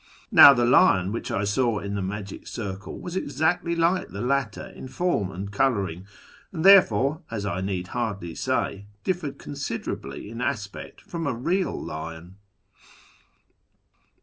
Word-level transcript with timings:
Now, 0.31 0.51
the 0.51 0.65
lion 0.65 1.11
Avhicli 1.13 1.35
I 1.37 1.43
saw 1.43 1.77
in 1.77 1.93
the 1.93 2.01
magic 2.01 2.47
circle 2.47 2.97
was 2.99 3.15
exactly 3.15 3.75
like 3.75 4.07
the 4.07 4.21
latter 4.21 4.65
in 4.65 4.87
form 4.87 5.29
and 5.29 5.51
colouring, 5.51 6.07
and 6.51 6.65
therefore, 6.65 7.21
as 7.29 7.45
I 7.45 7.61
need 7.61 7.89
hardly 7.89 8.33
say, 8.33 8.87
differed 9.03 9.37
considerably 9.37 10.27
in 10.31 10.41
aspect 10.41 11.01
from 11.01 11.27
a 11.27 11.35
real 11.35 11.79
lion." 11.79 12.37